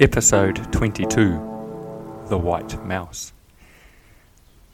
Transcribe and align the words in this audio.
Episode 0.00 0.72
22 0.72 2.24
The 2.30 2.38
White 2.38 2.82
Mouse. 2.86 3.34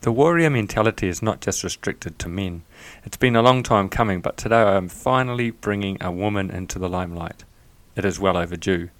The 0.03 0.13
warrior 0.13 0.51
mentality 0.51 1.09
is 1.09 1.21
not 1.21 1.41
just 1.41 1.65
restricted 1.65 2.17
to 2.21 2.29
men. 2.29 2.63
It's 3.05 3.17
been 3.17 3.35
a 3.35 3.43
long 3.43 3.65
time 3.65 3.89
coming, 3.89 4.21
but 4.21 4.37
today 4.37 4.63
I 4.63 4.77
am 4.77 4.89
finally 4.89 5.51
bringing 5.51 6.01
a 6.01 6.13
woman 6.13 6.49
into 6.49 6.79
the 6.79 6.89
limelight. 6.89 7.43
It 7.97 8.05
is 8.05 8.21
well 8.21 8.37
overdue. 8.37 8.91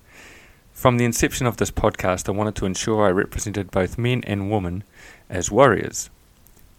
From 0.73 0.99
the 0.99 1.05
inception 1.05 1.47
of 1.47 1.59
this 1.59 1.71
podcast, 1.71 2.29
I 2.29 2.33
wanted 2.33 2.57
to 2.57 2.67
ensure 2.67 3.07
I 3.07 3.11
represented 3.11 3.71
both 3.71 3.97
men 3.97 4.25
and 4.27 4.51
women 4.51 4.83
as 5.31 5.53
warriors. 5.53 6.11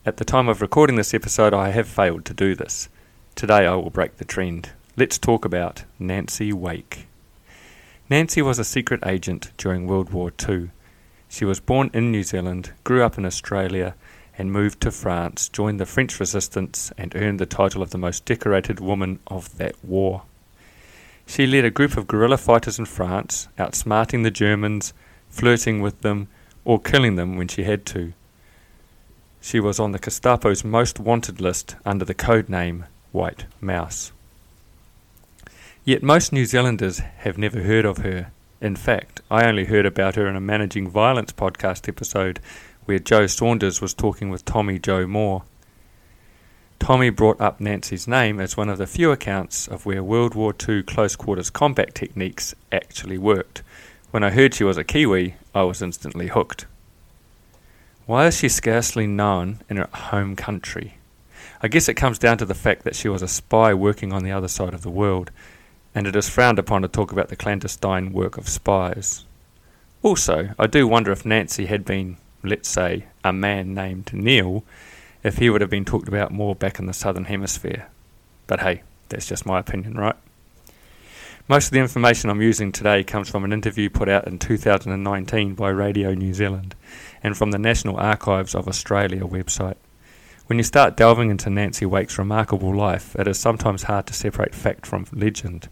At 0.06 0.18
the 0.18 0.26
time 0.26 0.50
of 0.50 0.62
recording 0.62 0.98
this 0.98 1.14
episode, 1.14 1.54
I 1.54 1.70
have 1.70 1.88
failed 1.88 2.26
to 2.26 2.34
do 2.34 2.54
this. 2.54 2.90
Today 3.36 3.66
I 3.66 3.76
will 3.76 3.92
break 3.92 4.18
the 4.18 4.26
trend. 4.26 4.72
Let's 4.98 5.18
talk 5.18 5.46
about 5.46 5.86
Nancy 6.00 6.52
Wake. 6.52 7.08
Nancy 8.10 8.42
was 8.42 8.58
a 8.58 8.64
secret 8.64 9.06
agent 9.06 9.52
during 9.58 9.86
World 9.86 10.12
War 10.12 10.32
II. 10.48 10.70
She 11.28 11.44
was 11.44 11.60
born 11.60 11.90
in 11.94 12.10
New 12.10 12.24
Zealand, 12.24 12.72
grew 12.86 13.04
up 13.04 13.18
in 13.18 13.26
Australia, 13.26 13.96
and 14.38 14.50
moved 14.50 14.80
to 14.82 14.92
France, 14.92 15.50
joined 15.50 15.78
the 15.78 15.86
French 15.86 16.18
resistance, 16.18 16.94
and 16.98 17.14
earned 17.18 17.38
the 17.38 17.46
title 17.46 17.82
of 17.82 17.90
the 17.90 17.98
most 17.98 18.24
decorated 18.24 18.80
woman 18.80 19.20
of 19.28 19.58
that 19.58 19.76
war. 19.84 20.22
She 21.26 21.46
led 21.46 21.66
a 21.66 21.70
group 21.70 21.98
of 21.98 22.08
guerrilla 22.08 22.38
fighters 22.38 22.80
in 22.80 22.86
France, 22.86 23.50
outsmarting 23.60 24.24
the 24.24 24.32
Germans, 24.32 24.94
flirting 25.30 25.82
with 25.82 26.00
them, 26.00 26.30
or 26.64 26.80
killing 26.80 27.16
them 27.16 27.36
when 27.36 27.50
she 27.50 27.64
had 27.64 27.86
to. 27.88 28.14
She 29.42 29.60
was 29.60 29.82
on 29.82 29.92
the 29.92 30.00
Gestapo's 30.00 30.64
most 30.64 30.98
wanted 30.98 31.42
list 31.42 31.76
under 31.86 32.06
the 32.06 32.14
code 32.14 32.48
name 32.48 32.86
White 33.12 33.48
Mouse. 33.60 34.14
Yet 35.88 36.04
most 36.04 36.34
New 36.34 36.46
Zealanders 36.46 37.00
have 37.20 37.38
never 37.38 37.62
heard 37.62 37.86
of 37.86 38.00
her. 38.00 38.34
In 38.60 38.76
fact, 38.76 39.22
I 39.32 39.46
only 39.48 39.64
heard 39.64 39.86
about 39.86 40.16
her 40.16 40.28
in 40.28 40.36
a 40.36 40.42
Managing 40.42 40.90
Violence 40.90 41.32
podcast 41.32 41.88
episode 41.88 42.42
where 42.84 43.00
Joe 43.00 43.26
Saunders 43.26 43.80
was 43.80 43.94
talking 43.94 44.30
with 44.30 44.44
Tommy 44.44 44.80
Joe 44.80 45.08
Moore. 45.08 45.44
Tommy 46.78 47.10
brought 47.10 47.40
up 47.40 47.62
Nancy's 47.62 48.06
name 48.06 48.42
as 48.42 48.58
one 48.58 48.68
of 48.68 48.80
the 48.80 48.86
few 48.86 49.12
accounts 49.12 49.66
of 49.66 49.86
where 49.86 50.04
World 50.04 50.36
War 50.36 50.54
II 50.68 50.84
close 50.84 51.16
quarters 51.16 51.50
combat 51.50 51.96
techniques 51.96 52.54
actually 52.70 53.18
worked. 53.18 53.64
When 54.12 54.26
I 54.26 54.32
heard 54.32 54.56
she 54.56 54.66
was 54.66 54.76
a 54.76 54.84
Kiwi, 54.84 55.36
I 55.56 55.64
was 55.64 55.82
instantly 55.82 56.28
hooked. 56.28 56.66
Why 58.06 58.28
is 58.28 58.38
she 58.38 58.50
scarcely 58.50 59.08
known 59.08 59.60
in 59.70 59.78
her 59.78 59.88
home 59.94 60.36
country? 60.36 60.98
I 61.62 61.70
guess 61.70 61.88
it 61.88 61.94
comes 61.94 62.20
down 62.20 62.40
to 62.40 62.46
the 62.46 62.54
fact 62.54 62.84
that 62.84 62.98
she 62.98 63.08
was 63.08 63.22
a 63.22 63.28
spy 63.30 63.74
working 63.74 64.12
on 64.12 64.26
the 64.26 64.34
other 64.34 64.50
side 64.50 64.74
of 64.74 64.82
the 64.82 64.90
world 64.90 65.32
and 65.98 66.06
it 66.06 66.16
is 66.16 66.30
frowned 66.30 66.60
upon 66.60 66.84
to 66.84 66.88
talk 66.88 67.12
about 67.12 67.30
the 67.30 67.36
clandestine 67.36 68.14
work 68.14 68.38
of 68.38 68.48
spies. 68.48 69.26
Also, 70.04 70.50
I 70.60 70.68
do 70.68 70.88
wonder 70.88 71.12
if 71.12 71.26
Nancy 71.26 71.66
had 71.66 71.86
been, 71.86 72.18
let's 72.44 72.70
say, 72.70 73.06
a 73.24 73.34
man 73.34 73.74
named 73.74 74.14
Neil, 74.14 74.64
if 75.24 75.40
he 75.40 75.50
would 75.50 75.60
have 75.60 75.72
been 75.72 75.86
talked 75.86 76.08
about 76.08 76.32
more 76.32 76.54
back 76.54 76.78
in 76.78 76.86
the 76.86 76.94
southern 76.94 77.26
hemisphere. 77.26 77.88
But 78.46 78.60
hey, 78.60 78.84
that's 79.10 79.26
just 79.26 79.48
my 79.48 79.58
opinion, 79.58 79.96
right? 79.96 80.16
Most 81.48 81.66
of 81.66 81.72
the 81.72 81.80
information 81.80 82.30
I'm 82.30 82.44
using 82.44 82.72
today 82.72 83.04
comes 83.04 83.28
from 83.28 83.44
an 83.44 83.52
interview 83.52 83.90
put 83.90 84.08
out 84.08 84.28
in 84.28 84.38
2019 84.38 85.56
by 85.56 85.70
Radio 85.70 86.14
New 86.14 86.36
Zealand 86.36 86.76
and 87.24 87.36
from 87.36 87.50
the 87.50 87.58
National 87.58 87.98
Archives 87.98 88.54
of 88.54 88.68
Australia 88.68 89.22
website. 89.22 89.78
When 90.46 90.60
you 90.60 90.64
start 90.64 90.96
delving 90.96 91.32
into 91.32 91.50
Nancy 91.50 91.88
Wake's 91.88 92.20
remarkable 92.20 92.76
life, 92.76 93.16
it 93.16 93.28
is 93.28 93.40
sometimes 93.40 93.84
hard 93.84 94.06
to 94.06 94.14
separate 94.14 94.54
fact 94.54 94.86
from 94.86 95.08
legend. 95.12 95.70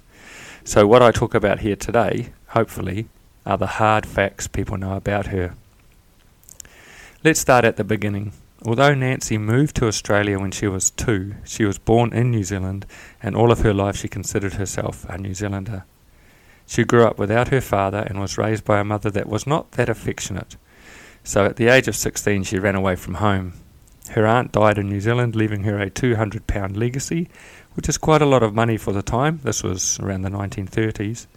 So, 0.67 0.87
what 0.87 1.03
I 1.03 1.11
talk 1.11 1.35
about 1.35 1.59
here 1.59 1.75
today, 1.75 2.33
hopefully, 2.47 3.07
are 3.45 3.55
the 3.55 3.77
hard 3.77 4.03
facts 4.03 4.47
people 4.47 4.77
know 4.77 4.95
about 4.95 5.27
her. 5.27 5.53
Let's 7.23 7.39
start 7.39 7.63
at 7.63 7.77
the 7.77 7.83
beginning. 7.83 8.33
Although 8.65 8.95
Nancy 8.95 9.37
moved 9.37 9.75
to 9.75 9.85
Australia 9.85 10.39
when 10.39 10.49
she 10.49 10.67
was 10.67 10.89
two, 10.89 11.35
she 11.43 11.65
was 11.65 11.77
born 11.77 12.13
in 12.13 12.31
New 12.31 12.43
Zealand, 12.43 12.87
and 13.21 13.35
all 13.35 13.51
of 13.51 13.59
her 13.59 13.75
life 13.75 13.95
she 13.95 14.07
considered 14.07 14.53
herself 14.53 15.05
a 15.07 15.19
New 15.19 15.35
Zealander. 15.35 15.85
She 16.65 16.83
grew 16.83 17.05
up 17.05 17.19
without 17.19 17.49
her 17.49 17.61
father 17.61 17.99
and 17.99 18.19
was 18.19 18.39
raised 18.39 18.65
by 18.65 18.79
a 18.79 18.83
mother 18.83 19.11
that 19.11 19.29
was 19.29 19.45
not 19.45 19.73
that 19.73 19.87
affectionate. 19.87 20.57
So 21.23 21.45
at 21.45 21.57
the 21.57 21.67
age 21.67 21.87
of 21.87 21.95
16, 21.95 22.41
she 22.41 22.57
ran 22.57 22.73
away 22.73 22.95
from 22.95 23.15
home. 23.15 23.53
Her 24.09 24.25
aunt 24.25 24.51
died 24.51 24.77
in 24.77 24.89
New 24.89 25.01
Zealand, 25.01 25.35
leaving 25.35 25.63
her 25.63 25.79
a 25.79 25.89
£200 25.89 26.77
legacy, 26.77 27.27
which 27.73 27.89
is 27.89 27.97
quite 27.97 28.21
a 28.21 28.25
lot 28.25 28.43
of 28.43 28.53
money 28.53 28.77
for 28.77 28.93
the 28.93 29.01
time. 29.01 29.39
This 29.43 29.63
was 29.63 29.99
around 29.99 30.21
the 30.21 30.29
1930s. 30.29 31.27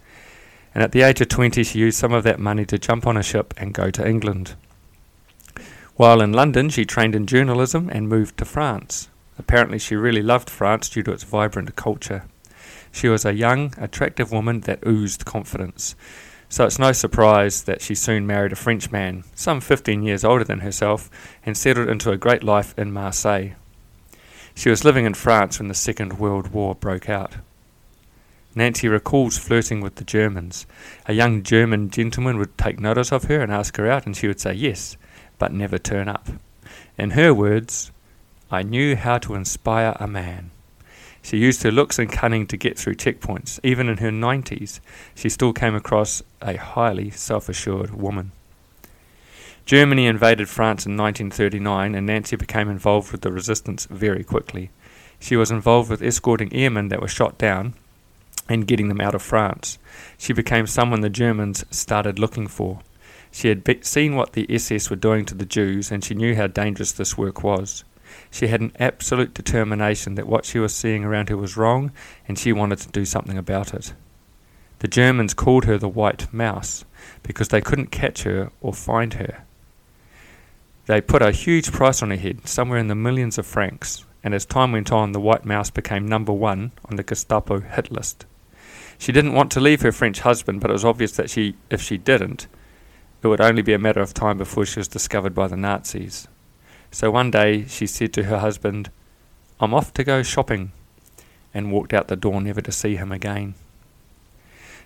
And 0.73 0.83
at 0.83 0.91
the 0.91 1.01
age 1.01 1.19
of 1.19 1.29
20, 1.29 1.63
she 1.63 1.79
used 1.79 1.97
some 1.97 2.13
of 2.13 2.23
that 2.23 2.39
money 2.39 2.65
to 2.65 2.77
jump 2.77 3.07
on 3.07 3.17
a 3.17 3.23
ship 3.23 3.53
and 3.57 3.73
go 3.73 3.89
to 3.89 4.07
England. 4.07 4.55
While 5.95 6.21
in 6.21 6.31
London, 6.31 6.69
she 6.69 6.85
trained 6.85 7.15
in 7.15 7.25
journalism 7.25 7.89
and 7.91 8.07
moved 8.07 8.37
to 8.37 8.45
France. 8.45 9.09
Apparently, 9.37 9.79
she 9.79 9.95
really 9.95 10.21
loved 10.21 10.49
France 10.49 10.89
due 10.89 11.03
to 11.03 11.11
its 11.11 11.23
vibrant 11.23 11.75
culture. 11.75 12.25
She 12.91 13.09
was 13.09 13.25
a 13.25 13.33
young, 13.33 13.73
attractive 13.77 14.31
woman 14.31 14.61
that 14.61 14.85
oozed 14.87 15.25
confidence. 15.25 15.95
So 16.51 16.65
it's 16.65 16.79
no 16.79 16.91
surprise 16.91 17.63
that 17.63 17.81
she 17.81 17.93
soon 17.93 18.25
married 18.25 18.51
a 18.51 18.55
French 18.55 18.91
man, 18.91 19.23
some 19.35 19.61
15 19.61 20.01
years 20.01 20.23
older 20.23 20.43
than 20.43 20.61
herself, 20.61 21.09
and 21.45 21.55
settled 21.55 21.89
into 21.89 22.11
a 22.11 22.17
great 22.17 22.43
life 22.43 22.73
in 22.77 22.91
Marseille. 22.91 23.51
She 24.55 24.71
was 24.71 24.83
living 24.83 25.05
in 25.05 25.13
France 25.13 25.59
when 25.59 25.67
the 25.67 25.75
Second 25.75 26.19
World 26.19 26.47
War 26.47 26.73
broke 26.73 27.07
out. 27.07 27.35
Nancy 28.55 28.87
recalls 28.87 29.37
flirting 29.37 29.79
with 29.79 29.95
the 29.95 30.03
Germans. 30.03 30.65
A 31.05 31.13
young 31.13 31.43
German 31.43 31.91
gentleman 31.91 32.39
would 32.39 32.57
take 32.57 32.79
notice 32.79 33.11
of 33.11 33.25
her 33.25 33.41
and 33.41 33.51
ask 33.51 33.77
her 33.77 33.89
out, 33.89 34.07
and 34.07 34.17
she 34.17 34.27
would 34.27 34.39
say 34.39 34.53
yes, 34.53 34.97
but 35.37 35.53
never 35.53 35.77
turn 35.77 36.09
up. 36.09 36.29
In 36.97 37.11
her 37.11 37.31
words, 37.31 37.91
I 38.49 38.63
knew 38.63 38.95
how 38.95 39.19
to 39.19 39.35
inspire 39.35 39.95
a 39.99 40.07
man. 40.07 40.49
She 41.21 41.37
used 41.37 41.63
her 41.63 41.71
looks 41.71 41.99
and 41.99 42.11
cunning 42.11 42.47
to 42.47 42.57
get 42.57 42.77
through 42.77 42.95
checkpoints. 42.95 43.59
Even 43.63 43.89
in 43.89 43.97
her 43.97 44.11
90s, 44.11 44.79
she 45.15 45.29
still 45.29 45.53
came 45.53 45.75
across 45.75 46.21
a 46.41 46.55
highly 46.55 47.09
self 47.09 47.49
assured 47.49 47.93
woman. 47.93 48.31
Germany 49.65 50.07
invaded 50.07 50.49
France 50.49 50.87
in 50.87 50.97
1939 50.97 51.93
and 51.93 52.07
Nancy 52.07 52.35
became 52.35 52.69
involved 52.69 53.11
with 53.11 53.21
the 53.21 53.31
resistance 53.31 53.85
very 53.85 54.23
quickly. 54.23 54.71
She 55.19 55.35
was 55.35 55.51
involved 55.51 55.91
with 55.91 56.01
escorting 56.01 56.51
airmen 56.53 56.87
that 56.87 57.01
were 57.01 57.07
shot 57.07 57.37
down 57.37 57.75
and 58.47 58.65
getting 58.65 58.87
them 58.87 58.99
out 58.99 59.13
of 59.13 59.21
France. 59.21 59.77
She 60.17 60.33
became 60.33 60.65
someone 60.65 61.01
the 61.01 61.09
Germans 61.09 61.65
started 61.69 62.17
looking 62.17 62.47
for. 62.47 62.79
She 63.31 63.49
had 63.49 63.63
be- 63.63 63.83
seen 63.83 64.15
what 64.15 64.33
the 64.33 64.47
SS 64.49 64.89
were 64.89 64.95
doing 64.95 65.23
to 65.25 65.35
the 65.35 65.45
Jews 65.45 65.91
and 65.91 66.03
she 66.03 66.15
knew 66.15 66.35
how 66.35 66.47
dangerous 66.47 66.91
this 66.91 67.15
work 67.15 67.43
was. 67.43 67.83
She 68.31 68.47
had 68.47 68.61
an 68.61 68.73
absolute 68.79 69.33
determination 69.33 70.15
that 70.15 70.27
what 70.27 70.45
she 70.45 70.59
was 70.59 70.75
seeing 70.75 71.03
around 71.03 71.29
her 71.29 71.37
was 71.37 71.57
wrong 71.57 71.91
and 72.27 72.37
she 72.37 72.53
wanted 72.53 72.79
to 72.79 72.89
do 72.89 73.05
something 73.05 73.37
about 73.37 73.73
it. 73.73 73.93
The 74.79 74.87
Germans 74.87 75.33
called 75.33 75.65
her 75.65 75.77
the 75.77 75.89
White 75.89 76.33
Mouse 76.33 76.85
because 77.23 77.49
they 77.49 77.61
couldn't 77.61 77.91
catch 77.91 78.23
her 78.23 78.51
or 78.61 78.73
find 78.73 79.15
her. 79.15 79.43
They 80.85 81.01
put 81.01 81.21
a 81.21 81.31
huge 81.31 81.71
price 81.71 82.01
on 82.01 82.09
her 82.09 82.15
head, 82.15 82.47
somewhere 82.47 82.79
in 82.79 82.87
the 82.87 82.95
millions 82.95 83.37
of 83.37 83.45
francs, 83.45 84.05
and 84.23 84.33
as 84.33 84.45
time 84.45 84.71
went 84.71 84.91
on, 84.91 85.11
the 85.11 85.19
White 85.19 85.45
Mouse 85.45 85.69
became 85.69 86.07
number 86.07 86.33
one 86.33 86.71
on 86.85 86.95
the 86.95 87.03
Gestapo 87.03 87.59
hit 87.59 87.91
list. 87.91 88.25
She 88.97 89.11
didn't 89.11 89.33
want 89.33 89.51
to 89.51 89.59
leave 89.59 89.81
her 89.81 89.91
French 89.91 90.21
husband, 90.21 90.61
but 90.61 90.69
it 90.69 90.73
was 90.73 90.85
obvious 90.85 91.11
that 91.13 91.29
she, 91.29 91.55
if 91.69 91.81
she 91.81 91.97
didn't, 91.97 92.47
it 93.21 93.27
would 93.27 93.41
only 93.41 93.61
be 93.61 93.73
a 93.73 93.79
matter 93.79 94.01
of 94.01 94.13
time 94.13 94.37
before 94.37 94.65
she 94.65 94.79
was 94.79 94.87
discovered 94.87 95.35
by 95.35 95.47
the 95.47 95.57
Nazis. 95.57 96.27
So 96.91 97.11
one 97.11 97.31
day 97.31 97.65
she 97.65 97.87
said 97.87 98.13
to 98.13 98.23
her 98.23 98.39
husband, 98.39 98.91
I'm 99.59 99.73
off 99.73 99.93
to 99.93 100.03
go 100.03 100.23
shopping, 100.23 100.71
and 101.53 101.71
walked 101.71 101.93
out 101.93 102.07
the 102.07 102.15
door 102.15 102.41
never 102.41 102.61
to 102.61 102.71
see 102.71 102.95
him 102.95 103.11
again. 103.11 103.55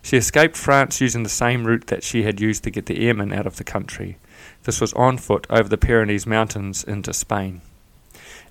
She 0.01 0.17
escaped 0.17 0.57
France 0.57 1.00
using 1.00 1.23
the 1.23 1.29
same 1.29 1.65
route 1.65 1.88
that 1.88 2.03
she 2.03 2.23
had 2.23 2.41
used 2.41 2.63
to 2.65 2.71
get 2.71 2.88
the 2.88 3.07
airmen 3.07 3.31
out 3.31 3.47
of 3.47 3.55
the 3.55 3.63
country. 3.63 4.17
This 4.63 4.81
was 4.81 4.91
on 4.94 5.17
foot 5.17 5.47
over 5.50 5.69
the 5.69 5.77
Pyrenees 5.77 6.27
Mountains 6.27 6.83
into 6.83 7.13
Spain. 7.13 7.61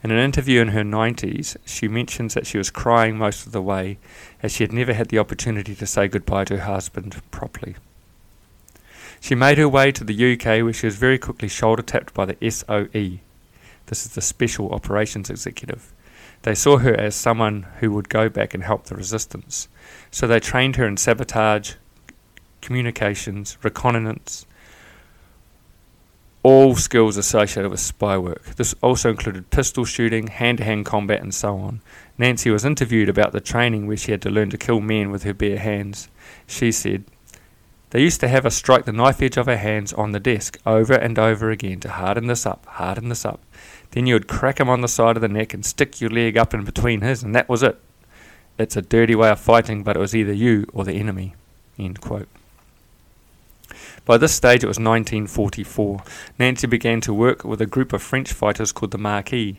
In 0.03 0.11
an 0.11 0.19
interview 0.19 0.61
in 0.61 0.69
her 0.69 0.83
90s, 0.83 1.57
she 1.65 1.89
mentions 1.89 2.35
that 2.35 2.47
she 2.47 2.59
was 2.59 2.71
crying 2.71 3.17
most 3.17 3.47
of 3.47 3.53
the 3.53 3.63
way 3.63 3.99
as 4.43 4.53
she 4.53 4.65
had 4.65 4.73
never 4.73 4.95
had 4.95 5.11
the 5.11 5.19
opportunity 5.19 5.75
to 5.75 5.87
say 5.87 6.09
goodbye 6.09 6.45
to 6.45 6.57
her 6.57 6.73
husband 6.73 7.21
properly. 7.31 7.77
She 9.21 9.35
made 9.35 9.59
her 9.59 9.69
way 9.69 9.93
to 9.93 10.03
the 10.03 10.33
UK 10.33 10.65
where 10.65 10.73
she 10.73 10.87
was 10.87 10.97
very 10.97 11.19
quickly 11.19 11.49
shoulder 11.49 11.83
tapped 11.83 12.15
by 12.15 12.25
the 12.25 12.51
SOE. 12.51 13.21
This 13.87 14.07
is 14.07 14.15
the 14.15 14.21
Special 14.21 14.71
Operations 14.71 15.31
Executive. 15.31 15.93
They 16.43 16.55
saw 16.55 16.79
her 16.79 16.95
as 16.99 17.15
someone 17.15 17.67
who 17.81 17.93
would 17.93 18.09
go 18.09 18.29
back 18.29 18.55
and 18.55 18.65
help 18.65 18.85
the 18.85 18.97
resistance. 18.97 19.69
So 20.11 20.27
they 20.27 20.41
trained 20.41 20.77
her 20.77 20.87
in 20.87 20.97
sabotage, 20.97 21.75
communications, 22.61 23.59
reconnaissance, 23.63 24.47
all 26.43 26.75
skills 26.75 27.17
associated 27.17 27.71
with 27.71 27.79
spy 27.79 28.19
work. 28.19 28.43
This 28.57 28.75
also 28.83 29.11
included 29.11 29.51
pistol 29.51 29.85
shooting, 29.85 30.27
hand 30.27 30.59
to 30.59 30.65
hand 30.65 30.85
combat, 30.85 31.23
and 31.23 31.33
so 31.33 31.57
on. 31.57 31.81
Nancy 32.19 32.51
was 32.51 32.65
interviewed 32.65 33.09
about 33.09 33.33
the 33.33 33.41
training 33.41 33.87
where 33.87 33.97
she 33.97 34.11
had 34.11 34.23
to 34.23 34.31
learn 34.31 34.51
to 34.51 34.59
kill 34.59 34.81
men 34.81 35.11
with 35.11 35.23
her 35.23 35.35
bare 35.35 35.59
hands. 35.59 36.09
She 36.47 36.73
said, 36.73 37.05
They 37.93 38.01
used 38.01 38.21
to 38.21 38.29
have 38.29 38.45
her 38.45 38.51
strike 38.51 38.87
the 38.87 38.93
knife 38.93 39.21
edge 39.21 39.37
of 39.37 39.45
her 39.45 39.59
hands 39.59 39.93
on 39.93 40.13
the 40.13 40.19
desk 40.19 40.59
over 40.65 40.95
and 40.95 41.19
over 41.19 41.51
again 41.51 41.79
to 41.81 41.91
harden 41.91 42.27
this 42.27 42.47
up, 42.47 42.65
harden 42.65 43.11
this 43.11 43.27
up. 43.27 43.41
Then 43.91 44.07
you 44.07 44.15
would 44.15 44.29
crack 44.29 44.59
him 44.59 44.71
on 44.71 44.81
the 44.81 44.89
side 44.89 45.17
of 45.17 45.21
the 45.21 45.29
neck 45.29 45.53
and 45.53 45.65
stick 45.65 46.01
your 46.01 46.09
leg 46.09 46.39
up 46.39 46.55
in 46.55 46.65
between 46.65 47.03
his, 47.03 47.23
and 47.23 47.35
that 47.35 47.51
was 47.51 47.63
it. 47.63 47.79
It's 48.59 48.79
a 48.79 48.83
dirty 48.83 49.15
way 49.15 49.29
of 49.29 49.41
fighting, 49.41 49.83
but 49.83 49.95
it 49.95 50.01
was 50.01 50.17
either 50.17 50.33
you 50.33 50.67
or 50.73 50.85
the 50.85 50.95
enemy. 50.95 51.35
End 51.79 52.01
quote. 52.01 52.29
By 54.07 54.17
this 54.17 54.35
stage, 54.35 54.65
it 54.65 54.69
was 54.69 54.79
1944. 54.79 56.03
Nancy 56.39 56.67
began 56.67 57.03
to 57.03 57.13
work 57.13 57.45
with 57.45 57.61
a 57.61 57.67
group 57.67 57.93
of 57.93 58.03
French 58.03 58.33
fighters 58.33 58.73
called 58.73 58.93
the 58.93 58.99
Maquis. 58.99 59.59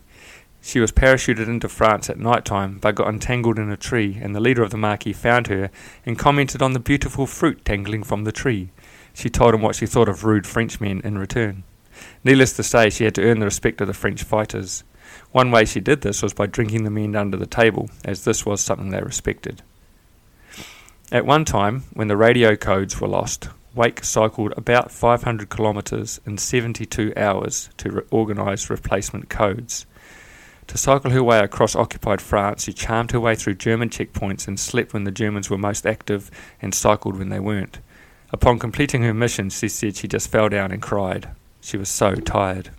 She 0.65 0.79
was 0.79 0.93
parachuted 0.93 1.49
into 1.49 1.67
France 1.67 2.09
at 2.09 2.17
night 2.17 2.45
time, 2.45 2.77
but 2.79 2.95
got 2.95 3.09
entangled 3.09 3.59
in 3.59 3.69
a 3.69 3.75
tree, 3.75 4.17
and 4.21 4.33
the 4.33 4.39
leader 4.39 4.63
of 4.63 4.71
the 4.71 4.77
Maquis 4.77 5.11
found 5.11 5.47
her 5.47 5.69
and 6.05 6.17
commented 6.17 6.61
on 6.61 6.71
the 6.71 6.79
beautiful 6.79 7.27
fruit 7.27 7.65
dangling 7.65 8.03
from 8.03 8.23
the 8.23 8.31
tree. 8.31 8.69
She 9.13 9.29
told 9.29 9.53
him 9.53 9.61
what 9.61 9.75
she 9.75 9.85
thought 9.85 10.07
of 10.07 10.23
rude 10.23 10.47
Frenchmen 10.47 11.01
in 11.03 11.17
return. 11.17 11.63
Needless 12.23 12.53
to 12.53 12.63
say, 12.63 12.89
she 12.89 13.03
had 13.03 13.13
to 13.15 13.23
earn 13.23 13.39
the 13.39 13.45
respect 13.45 13.81
of 13.81 13.87
the 13.87 13.93
French 13.93 14.23
fighters. 14.23 14.85
One 15.33 15.51
way 15.51 15.65
she 15.65 15.81
did 15.81 15.99
this 15.99 16.23
was 16.23 16.33
by 16.33 16.45
drinking 16.45 16.85
the 16.85 16.89
men 16.89 17.13
under 17.17 17.35
the 17.35 17.45
table, 17.45 17.89
as 18.05 18.23
this 18.23 18.45
was 18.45 18.61
something 18.61 18.89
they 18.89 19.01
respected. 19.01 19.63
At 21.11 21.25
one 21.25 21.43
time, 21.43 21.83
when 21.91 22.07
the 22.07 22.17
radio 22.17 22.55
codes 22.55 23.01
were 23.01 23.09
lost, 23.09 23.49
Wake 23.75 24.01
cycled 24.05 24.53
about 24.55 24.91
500 24.91 25.49
kilometres 25.49 26.21
in 26.25 26.37
72 26.37 27.11
hours 27.17 27.69
to 27.77 27.91
re- 27.91 28.01
organise 28.11 28.69
replacement 28.69 29.29
codes. 29.29 29.85
To 30.67 30.77
cycle 30.77 31.11
her 31.11 31.23
way 31.23 31.39
across 31.39 31.75
occupied 31.75 32.21
France, 32.21 32.63
she 32.63 32.73
charmed 32.73 33.11
her 33.11 33.19
way 33.19 33.35
through 33.35 33.55
German 33.55 33.89
checkpoints 33.89 34.47
and 34.47 34.59
slept 34.59 34.93
when 34.93 35.03
the 35.03 35.11
Germans 35.11 35.49
were 35.49 35.57
most 35.57 35.85
active 35.85 36.31
and 36.61 36.73
cycled 36.73 37.17
when 37.17 37.29
they 37.29 37.39
weren't. 37.39 37.79
Upon 38.31 38.59
completing 38.59 39.03
her 39.03 39.13
mission, 39.13 39.49
she 39.49 39.69
said 39.69 39.95
she 39.95 40.07
just 40.07 40.31
fell 40.31 40.49
down 40.49 40.71
and 40.71 40.81
cried. 40.81 41.29
She 41.61 41.77
was 41.77 41.89
so 41.89 42.15
tired. 42.15 42.71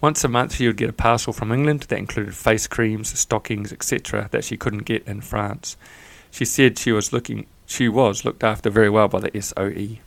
Once 0.00 0.24
a 0.24 0.28
month, 0.28 0.56
she 0.56 0.66
would 0.66 0.76
get 0.76 0.90
a 0.90 0.92
parcel 0.92 1.32
from 1.32 1.52
England 1.52 1.82
that 1.82 1.98
included 1.98 2.34
face 2.34 2.66
creams, 2.66 3.16
stockings, 3.16 3.72
etc., 3.72 4.28
that 4.32 4.44
she 4.44 4.56
couldn't 4.56 4.80
get 4.80 5.06
in 5.06 5.20
France. 5.20 5.76
She 6.32 6.44
said 6.44 6.78
she 6.78 6.90
was 6.90 7.12
looking 7.12 7.46
she 7.72 7.88
was 7.88 8.24
looked 8.24 8.44
after 8.44 8.68
very 8.68 8.90
well 8.90 9.08
by 9.08 9.20
the 9.20 9.40
SOE. 9.40 9.98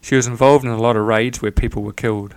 She 0.00 0.16
was 0.16 0.26
involved 0.26 0.64
in 0.64 0.70
a 0.70 0.80
lot 0.80 0.96
of 0.96 1.06
raids 1.06 1.40
where 1.40 1.50
people 1.50 1.82
were 1.82 1.92
killed. 1.92 2.34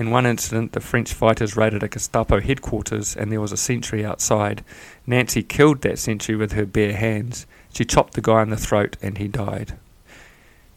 In 0.00 0.10
one 0.10 0.24
incident, 0.24 0.72
the 0.72 0.80
French 0.80 1.12
fighters 1.12 1.58
raided 1.58 1.82
a 1.82 1.88
Gestapo 1.88 2.40
headquarters 2.40 3.14
and 3.14 3.30
there 3.30 3.40
was 3.42 3.52
a 3.52 3.56
sentry 3.58 4.02
outside. 4.02 4.64
Nancy 5.06 5.42
killed 5.42 5.82
that 5.82 5.98
sentry 5.98 6.34
with 6.34 6.52
her 6.52 6.64
bare 6.64 6.96
hands. 6.96 7.46
She 7.74 7.84
chopped 7.84 8.14
the 8.14 8.22
guy 8.22 8.40
in 8.40 8.48
the 8.48 8.56
throat 8.56 8.96
and 9.02 9.18
he 9.18 9.28
died. 9.28 9.76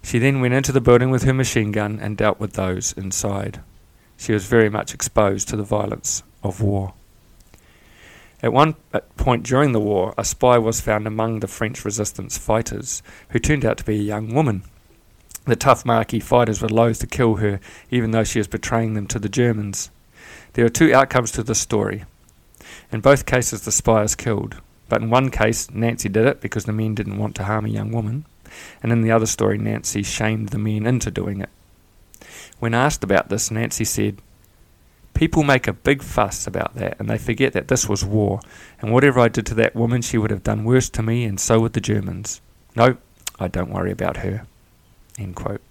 She 0.01 0.19
then 0.19 0.41
went 0.41 0.55
into 0.55 0.73
the 0.73 0.81
building 0.81 1.09
with 1.09 1.23
her 1.23 1.33
machine 1.33 1.71
gun 1.71 1.99
and 2.01 2.17
dealt 2.17 2.37
with 2.37 2.55
those 2.55 2.91
inside. 2.97 3.61
She 4.17 4.33
was 4.33 4.45
very 4.45 4.69
much 4.69 4.93
exposed 4.93 5.47
to 5.47 5.55
the 5.55 5.63
violence 5.63 6.23
of 6.43 6.59
war. 6.59 6.93
At 8.41 8.51
one 8.51 8.73
point 9.15 9.45
during 9.45 9.71
the 9.71 9.79
war, 9.79 10.13
a 10.17 10.25
spy 10.25 10.57
was 10.57 10.81
found 10.81 11.07
among 11.07 11.39
the 11.39 11.47
French 11.47 11.85
resistance 11.85 12.37
fighters, 12.37 13.01
who 13.29 13.39
turned 13.39 13.63
out 13.63 13.77
to 13.77 13.85
be 13.85 13.95
a 13.95 14.03
young 14.03 14.33
woman. 14.33 14.63
The 15.45 15.55
tough 15.57 15.85
Maquis 15.85 16.23
fighters 16.23 16.61
were 16.61 16.69
loath 16.69 16.99
to 16.99 17.07
kill 17.07 17.35
her, 17.35 17.59
even 17.91 18.11
though 18.11 18.23
she 18.23 18.39
was 18.39 18.47
betraying 18.47 18.93
them 18.93 19.07
to 19.07 19.19
the 19.19 19.27
Germans. 19.27 19.91
There 20.53 20.65
are 20.65 20.69
two 20.69 20.93
outcomes 20.93 21.31
to 21.33 21.43
this 21.43 21.59
story. 21.59 22.05
In 22.91 23.01
both 23.01 23.25
cases, 23.25 23.61
the 23.61 23.71
spy 23.71 24.03
is 24.03 24.15
killed, 24.15 24.61
but 24.87 25.01
in 25.01 25.09
one 25.09 25.29
case, 25.29 25.69
Nancy 25.69 26.07
did 26.07 26.25
it 26.25 26.39
because 26.39 26.63
the 26.63 26.71
men 26.71 26.95
didn't 26.95 27.17
want 27.17 27.35
to 27.35 27.43
harm 27.43 27.65
a 27.65 27.69
young 27.69 27.91
woman, 27.91 28.25
and 28.81 28.91
in 28.91 29.01
the 29.01 29.11
other 29.11 29.25
story, 29.25 29.57
Nancy 29.57 30.01
shamed 30.01 30.49
the 30.49 30.57
men 30.57 30.85
into 30.85 31.11
doing 31.11 31.41
it. 31.41 31.49
When 32.59 32.73
asked 32.73 33.03
about 33.03 33.27
this, 33.27 33.51
Nancy 33.51 33.83
said, 33.83 34.21
People 35.13 35.43
make 35.43 35.67
a 35.67 35.73
big 35.73 36.01
fuss 36.01 36.47
about 36.47 36.75
that 36.75 36.99
and 36.99 37.09
they 37.09 37.17
forget 37.17 37.53
that 37.53 37.67
this 37.67 37.87
was 37.87 38.05
war, 38.05 38.39
and 38.81 38.91
whatever 38.91 39.19
I 39.19 39.27
did 39.27 39.45
to 39.47 39.53
that 39.55 39.75
woman, 39.75 40.01
she 40.01 40.17
would 40.17 40.31
have 40.31 40.43
done 40.43 40.63
worse 40.63 40.89
to 40.91 41.03
me, 41.03 41.25
and 41.25 41.39
so 41.39 41.59
would 41.59 41.73
the 41.73 41.81
Germans. 41.81 42.41
No, 42.75 42.97
I 43.39 43.47
don't 43.47 43.71
worry 43.71 43.91
about 43.91 44.17
her. 44.17 44.47
End 45.17 45.35
quote. 45.35 45.61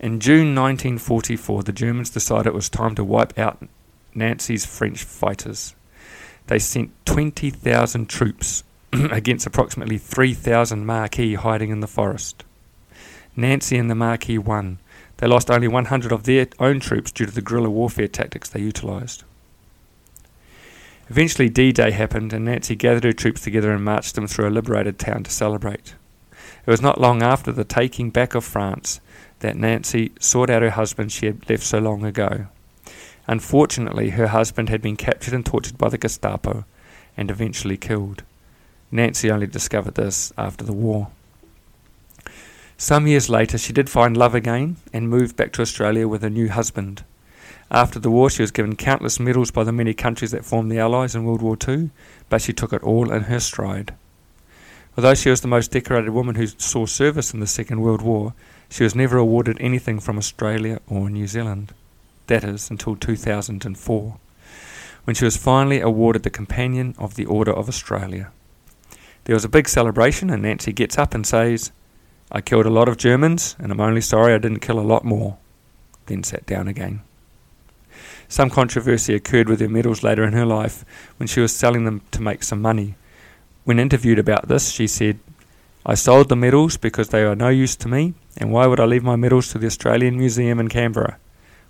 In 0.00 0.20
June 0.20 0.54
1944, 0.54 1.62
the 1.62 1.72
Germans 1.72 2.10
decided 2.10 2.46
it 2.46 2.54
was 2.54 2.68
time 2.68 2.94
to 2.94 3.04
wipe 3.04 3.38
out 3.38 3.66
Nancy's 4.14 4.66
French 4.66 5.02
fighters. 5.02 5.74
They 6.46 6.58
sent 6.58 6.92
20,000 7.06 8.08
troops 8.08 8.64
against 8.92 9.46
approximately 9.46 9.98
3,000 9.98 10.84
Maquis 10.84 11.36
hiding 11.36 11.70
in 11.70 11.80
the 11.80 11.86
forest. 11.86 12.44
Nancy 13.36 13.76
and 13.78 13.90
the 13.90 13.94
Maquis 13.94 14.38
won, 14.38 14.78
they 15.18 15.26
lost 15.26 15.50
only 15.50 15.68
100 15.68 16.12
of 16.12 16.24
their 16.24 16.46
own 16.58 16.80
troops 16.80 17.12
due 17.12 17.26
to 17.26 17.32
the 17.32 17.42
guerrilla 17.42 17.70
warfare 17.70 18.08
tactics 18.08 18.48
they 18.48 18.60
utilised. 18.60 19.24
Eventually, 21.08 21.48
D 21.48 21.70
Day 21.70 21.90
happened, 21.90 22.32
and 22.32 22.46
Nancy 22.46 22.74
gathered 22.74 23.04
her 23.04 23.12
troops 23.12 23.42
together 23.42 23.72
and 23.72 23.84
marched 23.84 24.14
them 24.14 24.26
through 24.26 24.48
a 24.48 24.50
liberated 24.50 24.98
town 24.98 25.22
to 25.24 25.30
celebrate. 25.30 25.94
It 26.66 26.70
was 26.70 26.80
not 26.80 27.00
long 27.00 27.22
after 27.22 27.52
the 27.52 27.64
taking 27.64 28.10
back 28.10 28.34
of 28.34 28.44
France 28.44 29.00
that 29.40 29.56
Nancy 29.56 30.12
sought 30.18 30.48
out 30.48 30.62
her 30.62 30.70
husband 30.70 31.12
she 31.12 31.26
had 31.26 31.48
left 31.48 31.62
so 31.62 31.78
long 31.78 32.04
ago. 32.04 32.46
Unfortunately, 33.26 34.10
her 34.10 34.28
husband 34.28 34.68
had 34.68 34.80
been 34.80 34.96
captured 34.96 35.34
and 35.34 35.44
tortured 35.44 35.78
by 35.78 35.88
the 35.88 35.98
Gestapo 35.98 36.64
and 37.16 37.30
eventually 37.30 37.76
killed. 37.76 38.22
Nancy 38.90 39.30
only 39.30 39.46
discovered 39.46 39.94
this 39.94 40.32
after 40.38 40.64
the 40.64 40.72
war. 40.72 41.08
Some 42.76 43.06
years 43.06 43.30
later, 43.30 43.56
she 43.56 43.72
did 43.72 43.88
find 43.88 44.16
love 44.16 44.34
again 44.34 44.76
and 44.92 45.08
moved 45.08 45.36
back 45.36 45.52
to 45.52 45.62
Australia 45.62 46.08
with 46.08 46.24
a 46.24 46.30
new 46.30 46.48
husband. 46.48 47.04
After 47.70 47.98
the 47.98 48.10
war, 48.10 48.30
she 48.30 48.42
was 48.42 48.50
given 48.50 48.76
countless 48.76 49.20
medals 49.20 49.50
by 49.50 49.64
the 49.64 49.72
many 49.72 49.94
countries 49.94 50.32
that 50.32 50.44
formed 50.44 50.70
the 50.70 50.78
Allies 50.78 51.14
in 51.14 51.24
World 51.24 51.42
War 51.42 51.56
II, 51.66 51.90
but 52.28 52.42
she 52.42 52.52
took 52.52 52.72
it 52.72 52.82
all 52.82 53.10
in 53.10 53.24
her 53.24 53.40
stride. 53.40 53.94
Although 54.96 55.14
she 55.14 55.30
was 55.30 55.40
the 55.40 55.48
most 55.48 55.72
decorated 55.72 56.10
woman 56.10 56.36
who 56.36 56.46
saw 56.46 56.86
service 56.86 57.34
in 57.34 57.40
the 57.40 57.46
Second 57.46 57.80
World 57.80 58.02
War, 58.02 58.34
she 58.68 58.84
was 58.84 58.94
never 58.94 59.18
awarded 59.18 59.56
anything 59.60 59.98
from 59.98 60.18
Australia 60.18 60.80
or 60.86 61.10
New 61.10 61.26
Zealand. 61.26 61.72
That 62.28 62.44
is, 62.44 62.70
until 62.70 62.96
2004, 62.96 64.16
when 65.04 65.14
she 65.14 65.24
was 65.24 65.36
finally 65.36 65.80
awarded 65.80 66.22
the 66.22 66.30
Companion 66.30 66.94
of 66.98 67.16
the 67.16 67.26
Order 67.26 67.52
of 67.52 67.68
Australia. 67.68 68.30
There 69.24 69.34
was 69.34 69.44
a 69.44 69.48
big 69.48 69.68
celebration, 69.68 70.30
and 70.30 70.42
Nancy 70.42 70.72
gets 70.72 70.96
up 70.96 71.14
and 71.14 71.26
says, 71.26 71.72
I 72.30 72.40
killed 72.40 72.66
a 72.66 72.70
lot 72.70 72.88
of 72.88 72.96
Germans, 72.96 73.56
and 73.58 73.72
I'm 73.72 73.80
only 73.80 74.00
sorry 74.00 74.32
I 74.32 74.38
didn't 74.38 74.60
kill 74.60 74.78
a 74.78 74.82
lot 74.82 75.04
more. 75.04 75.38
Then 76.06 76.22
sat 76.22 76.46
down 76.46 76.68
again. 76.68 77.02
Some 78.28 78.50
controversy 78.50 79.14
occurred 79.14 79.48
with 79.48 79.60
her 79.60 79.68
medals 79.68 80.02
later 80.02 80.24
in 80.24 80.32
her 80.32 80.46
life 80.46 80.84
when 81.18 81.26
she 81.26 81.40
was 81.40 81.54
selling 81.54 81.84
them 81.84 82.02
to 82.10 82.22
make 82.22 82.42
some 82.42 82.60
money. 82.60 82.96
When 83.64 83.78
interviewed 83.78 84.18
about 84.18 84.48
this, 84.48 84.70
she 84.70 84.86
said, 84.86 85.18
I 85.86 85.94
sold 85.94 86.28
the 86.28 86.36
medals 86.36 86.76
because 86.76 87.08
they 87.08 87.22
are 87.22 87.34
no 87.34 87.48
use 87.48 87.76
to 87.76 87.88
me, 87.88 88.12
and 88.36 88.52
why 88.52 88.66
would 88.66 88.78
I 88.78 88.84
leave 88.84 89.02
my 89.02 89.16
medals 89.16 89.48
to 89.48 89.58
the 89.58 89.66
Australian 89.66 90.18
Museum 90.18 90.60
in 90.60 90.68
Canberra? 90.68 91.16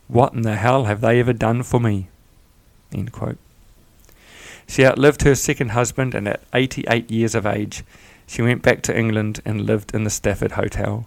What 0.09 0.33
in 0.35 0.43
the 0.43 0.57
hell 0.57 0.85
have 0.85 1.01
they 1.01 1.21
ever 1.21 1.33
done 1.33 1.63
for 1.63 1.79
me? 1.79 2.09
She 4.69 4.85
outlived 4.85 5.23
her 5.23 5.37
second 5.37 5.71
husband, 5.71 6.15
and 6.15 6.27
at 6.27 6.43
88 6.53 7.11
years 7.11 7.35
of 7.37 7.47
age, 7.47 7.85
she 8.27 8.43
went 8.43 8.63
back 8.63 8.83
to 8.83 8.99
England 8.99 9.41
and 9.45 9.67
lived 9.67 9.95
in 9.95 10.03
the 10.03 10.11
Stafford 10.11 10.53
Hotel. 10.53 11.07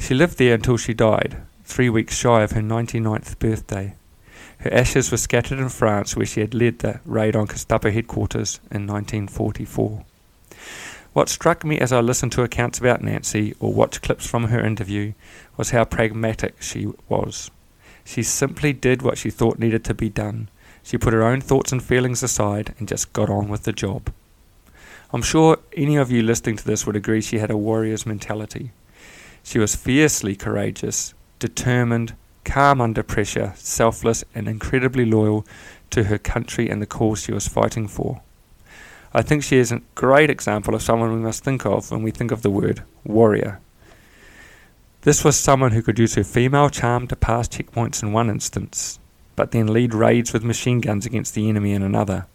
She 0.00 0.14
lived 0.14 0.38
there 0.38 0.54
until 0.54 0.76
she 0.76 0.94
died, 0.94 1.42
three 1.64 1.88
weeks 1.88 2.16
shy 2.16 2.42
of 2.42 2.52
her 2.52 2.60
99th 2.60 3.38
birthday. 3.38 3.94
Her 4.58 4.72
ashes 4.72 5.10
were 5.10 5.16
scattered 5.16 5.58
in 5.58 5.68
France, 5.68 6.16
where 6.16 6.26
she 6.26 6.40
had 6.40 6.54
led 6.54 6.80
the 6.80 7.00
raid 7.04 7.36
on 7.36 7.46
Gestapo 7.46 7.90
headquarters 7.90 8.58
in 8.70 8.86
1944. 8.86 10.04
What 11.12 11.28
struck 11.28 11.64
me 11.64 11.78
as 11.78 11.92
I 11.92 12.00
listened 12.00 12.32
to 12.32 12.42
accounts 12.42 12.78
about 12.78 13.02
Nancy 13.02 13.54
or 13.60 13.72
watched 13.72 14.02
clips 14.02 14.26
from 14.26 14.48
her 14.48 14.64
interview 14.64 15.12
was 15.56 15.70
how 15.70 15.84
pragmatic 15.84 16.60
she 16.60 16.88
was. 17.08 17.50
She 18.04 18.22
simply 18.22 18.72
did 18.72 19.02
what 19.02 19.16
she 19.16 19.30
thought 19.30 19.58
needed 19.58 19.84
to 19.84 19.94
be 19.94 20.08
done. 20.08 20.48
She 20.82 20.98
put 20.98 21.12
her 21.12 21.22
own 21.22 21.40
thoughts 21.40 21.72
and 21.72 21.82
feelings 21.82 22.22
aside 22.22 22.74
and 22.78 22.88
just 22.88 23.12
got 23.12 23.30
on 23.30 23.48
with 23.48 23.62
the 23.62 23.72
job. 23.72 24.12
I'm 25.12 25.22
sure 25.22 25.58
any 25.76 25.96
of 25.96 26.10
you 26.10 26.22
listening 26.22 26.56
to 26.56 26.64
this 26.64 26.84
would 26.84 26.96
agree 26.96 27.20
she 27.20 27.38
had 27.38 27.50
a 27.50 27.56
warrior's 27.56 28.04
mentality. 28.04 28.72
She 29.44 29.60
was 29.60 29.76
fiercely 29.76 30.34
courageous, 30.34 31.14
determined, 31.38 32.16
calm 32.44 32.80
under 32.80 33.02
pressure, 33.02 33.52
selfless, 33.56 34.24
and 34.34 34.48
incredibly 34.48 35.04
loyal 35.04 35.46
to 35.90 36.04
her 36.04 36.18
country 36.18 36.68
and 36.68 36.82
the 36.82 36.86
cause 36.86 37.22
she 37.22 37.32
was 37.32 37.46
fighting 37.46 37.86
for. 37.86 38.20
I 39.14 39.22
think 39.22 39.42
she 39.42 39.58
is 39.58 39.70
a 39.70 39.82
great 39.94 40.28
example 40.28 40.74
of 40.74 40.82
someone 40.82 41.12
we 41.12 41.20
must 41.20 41.44
think 41.44 41.64
of 41.64 41.90
when 41.90 42.02
we 42.02 42.10
think 42.10 42.30
of 42.30 42.42
the 42.42 42.50
word 42.50 42.82
warrior. 43.04 43.60
This 45.02 45.22
was 45.22 45.36
someone 45.38 45.72
who 45.72 45.82
could 45.82 45.98
use 45.98 46.14
her 46.14 46.24
female 46.24 46.70
charm 46.70 47.06
to 47.08 47.16
pass 47.16 47.46
checkpoints 47.46 48.02
in 48.02 48.12
one 48.12 48.28
instance, 48.30 48.98
but 49.36 49.52
then 49.52 49.72
lead 49.72 49.94
raids 49.94 50.32
with 50.32 50.42
machine 50.42 50.80
guns 50.80 51.06
against 51.06 51.34
the 51.34 51.48
enemy 51.48 51.72
in 51.72 51.82
another 51.82 52.26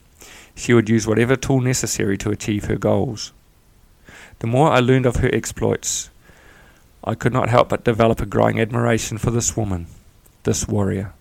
she 0.59 0.73
would 0.73 0.89
use 0.89 1.07
whatever 1.07 1.35
tool 1.35 1.61
necessary 1.61 2.17
to 2.17 2.31
achieve 2.31 2.65
her 2.65 2.75
goals. 2.75 3.31
The 4.39 4.47
more 4.47 4.71
I 4.71 4.79
learned 4.79 5.05
of 5.05 5.17
her 5.17 5.33
exploits, 5.33 6.09
I 7.03 7.15
could 7.15 7.33
not 7.33 7.49
help 7.49 7.69
but 7.69 7.83
develop 7.83 8.19
a 8.19 8.25
growing 8.25 8.59
admiration 8.59 9.17
for 9.17 9.31
this 9.31 9.55
woman, 9.55 9.87
this 10.43 10.67
warrior. 10.67 11.13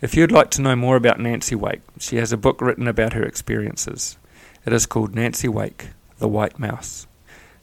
If 0.00 0.16
you'd 0.16 0.30
like 0.30 0.50
to 0.50 0.62
know 0.62 0.76
more 0.76 0.94
about 0.94 1.18
Nancy 1.18 1.56
Wake, 1.56 1.80
she 1.98 2.16
has 2.16 2.30
a 2.30 2.36
book 2.36 2.60
written 2.60 2.86
about 2.86 3.14
her 3.14 3.24
experiences. 3.24 4.16
It 4.64 4.72
is 4.72 4.86
called 4.86 5.12
Nancy 5.12 5.48
Wake, 5.48 5.88
The 6.20 6.28
White 6.28 6.56
Mouse, 6.56 7.08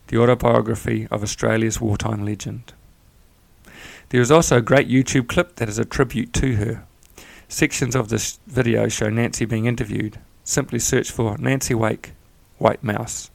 the 0.07 0.17
autobiography 0.17 1.07
of 1.09 1.23
Australia's 1.23 1.79
wartime 1.79 2.25
legend. 2.25 2.73
There 4.09 4.19
is 4.19 4.31
also 4.31 4.57
a 4.57 4.61
great 4.61 4.89
YouTube 4.89 5.29
clip 5.29 5.55
that 5.55 5.69
is 5.69 5.79
a 5.79 5.85
tribute 5.85 6.33
to 6.33 6.57
her. 6.57 6.83
Sections 7.47 7.95
of 7.95 8.09
this 8.09 8.37
video 8.47 8.89
show 8.89 9.09
Nancy 9.09 9.45
being 9.45 9.65
interviewed. 9.65 10.19
Simply 10.43 10.79
search 10.79 11.11
for 11.11 11.37
Nancy 11.37 11.73
Wake, 11.73 12.11
White 12.57 12.83
Mouse. 12.83 13.31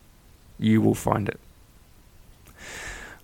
You 0.58 0.82
will 0.82 0.94
find 0.94 1.26
it. 1.26 1.40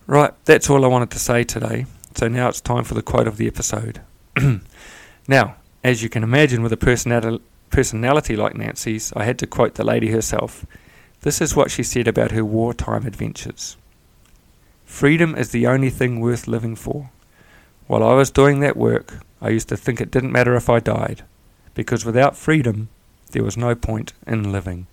Right, 0.06 0.32
that's 0.46 0.70
all 0.70 0.86
I 0.86 0.88
wanted 0.88 1.10
to 1.10 1.18
say 1.18 1.44
today. 1.44 1.84
So 2.14 2.28
now 2.28 2.48
it's 2.48 2.62
time 2.62 2.84
for 2.84 2.94
the 2.94 3.02
quote 3.02 3.28
of 3.28 3.36
the 3.36 3.46
episode. 3.46 4.00
now, 5.28 5.56
as 5.86 6.02
you 6.02 6.08
can 6.08 6.24
imagine, 6.24 6.64
with 6.64 6.72
a 6.72 7.40
personality 7.70 8.36
like 8.36 8.56
Nancy's, 8.56 9.12
I 9.14 9.24
had 9.24 9.38
to 9.38 9.46
quote 9.46 9.74
the 9.74 9.84
lady 9.84 10.10
herself. 10.10 10.66
This 11.20 11.40
is 11.40 11.54
what 11.54 11.70
she 11.70 11.84
said 11.84 12.08
about 12.08 12.32
her 12.32 12.44
wartime 12.44 13.06
adventures 13.06 13.76
Freedom 14.84 15.36
is 15.36 15.50
the 15.50 15.66
only 15.66 15.90
thing 15.90 16.18
worth 16.18 16.48
living 16.48 16.74
for. 16.74 17.10
While 17.86 18.02
I 18.02 18.14
was 18.14 18.30
doing 18.32 18.58
that 18.60 18.76
work, 18.76 19.20
I 19.40 19.50
used 19.50 19.68
to 19.68 19.76
think 19.76 20.00
it 20.00 20.10
didn't 20.10 20.32
matter 20.32 20.56
if 20.56 20.68
I 20.68 20.80
died, 20.80 21.22
because 21.74 22.04
without 22.04 22.36
freedom, 22.36 22.88
there 23.30 23.44
was 23.44 23.56
no 23.56 23.76
point 23.76 24.12
in 24.26 24.50
living. 24.50 24.88